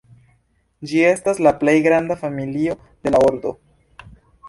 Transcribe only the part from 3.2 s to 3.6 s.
ordo.